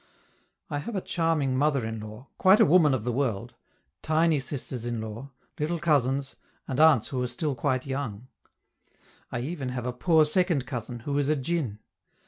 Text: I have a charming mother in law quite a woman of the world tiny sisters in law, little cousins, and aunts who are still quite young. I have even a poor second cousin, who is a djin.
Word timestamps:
I 0.71 0.79
have 0.79 0.95
a 0.95 0.99
charming 0.99 1.55
mother 1.55 1.85
in 1.85 1.99
law 1.99 2.25
quite 2.39 2.59
a 2.59 2.65
woman 2.65 2.95
of 2.95 3.03
the 3.03 3.11
world 3.11 3.53
tiny 4.01 4.39
sisters 4.39 4.83
in 4.83 4.99
law, 4.99 5.29
little 5.59 5.77
cousins, 5.77 6.35
and 6.67 6.79
aunts 6.79 7.09
who 7.09 7.21
are 7.21 7.27
still 7.27 7.53
quite 7.53 7.85
young. 7.85 8.25
I 9.31 9.41
have 9.41 9.45
even 9.47 9.69
a 9.69 9.93
poor 9.93 10.25
second 10.25 10.65
cousin, 10.65 11.01
who 11.01 11.19
is 11.19 11.29
a 11.29 11.35
djin. 11.35 11.77